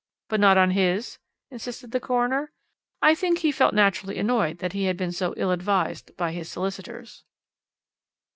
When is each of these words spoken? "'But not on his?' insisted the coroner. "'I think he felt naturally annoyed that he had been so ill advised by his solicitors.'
"'But 0.29 0.39
not 0.39 0.57
on 0.57 0.71
his?' 0.71 1.19
insisted 1.51 1.91
the 1.91 1.99
coroner. 1.99 2.51
"'I 3.03 3.13
think 3.13 3.37
he 3.37 3.51
felt 3.51 3.75
naturally 3.75 4.17
annoyed 4.17 4.57
that 4.57 4.73
he 4.73 4.85
had 4.85 4.97
been 4.97 5.11
so 5.11 5.35
ill 5.37 5.51
advised 5.51 6.17
by 6.17 6.31
his 6.31 6.49
solicitors.' 6.49 7.23